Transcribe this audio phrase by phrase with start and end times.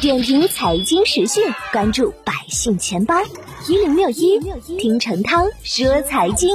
[0.00, 3.14] 点评财经时讯，关注百姓钱包
[3.68, 4.40] 一零六一，
[4.78, 6.48] 听陈涛说财经。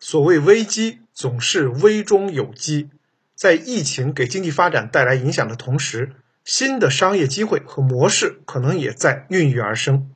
[0.00, 2.90] 所谓危机，总是危中有机。
[3.36, 10.10] 在疫情给经济发展带来影响的同时，新的商业机会和模式可能也在孕育而生。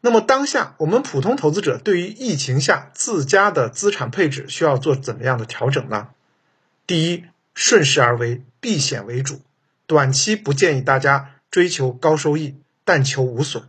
[0.00, 6.08] 那么，当下我们普通投资者对于疫情下自家的资产配置需要做怎么样的调整呢？
[6.86, 9.42] 第一，顺势而为，避险为主。
[9.92, 13.64] 短期不建议大家追求高收益，但求无损。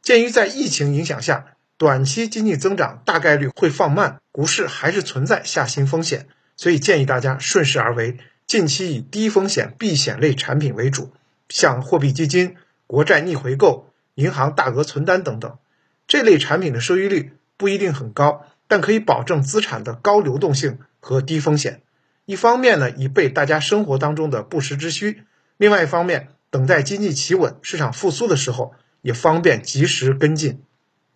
[0.00, 6.26] 鉴于在疫情影响下，短期经济增长大概率会放慢，股市还是存在下行风险，
[6.56, 8.16] 所以建议大家顺势而为。
[8.46, 11.12] 近期以低风险避险类产品为主，
[11.50, 12.56] 像货币基金、
[12.86, 15.58] 国债逆回购、银行大额存单等等，
[16.06, 21.82] 这类产品的收益率不一定很高，但可以保证资产的高流动性和低风险。
[22.24, 25.24] 一方面呢，以备大家生活当中的不时之需。
[25.58, 30.62] 另外一方面，等待经济企稳、市场复苏的时候，也方便及时跟进。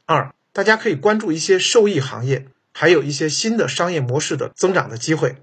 [0.05, 5.37] 二，大家可以关注一些受益行业，还有一些新的商业模式的增长的机会。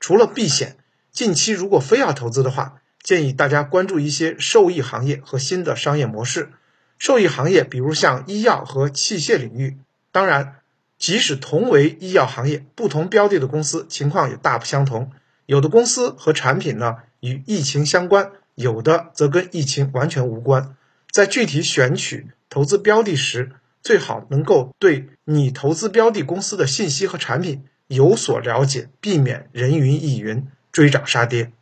[0.00, 0.78] 除了避险，
[1.12, 6.50] 近期如果非要投资的话，建议大家关注一些受益行业和新的商业模式。
[6.98, 9.76] 受益行业，比如像医药和器械领域。
[10.10, 10.56] 当然，
[10.98, 15.12] 即使同为医药行业，不同标的的公司情况也大不相同。
[15.46, 18.32] 有的公司和产品呢与疫情相关。
[18.54, 20.74] 有的则跟疫情完全无关，
[21.12, 23.52] 在具体选取投资标的时，
[23.82, 31.52] 最好能够对你投资标的公司的信息和产品有所了解，避免人云亦云、追涨杀跌。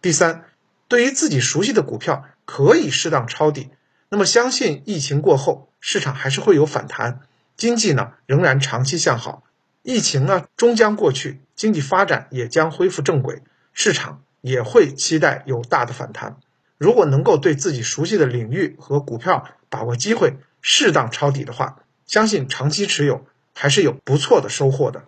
[0.00, 0.46] 第三，
[0.88, 3.68] 对于自己熟悉的股票，可以适当抄底。
[4.08, 7.20] 那么，相信疫情过后，市场还是会有反弹，
[7.58, 9.42] 经济呢仍然长期向好，
[9.82, 13.42] 疫情呢终将过去，经济发展也将恢复正轨，
[13.74, 14.22] 市场。
[14.40, 16.36] 也会期待有大的反弹。
[16.76, 25.04] 如果能够对自己熟悉的领域和股票把握机会，适当抄底的话，相信长期持有还是有不错的收获的。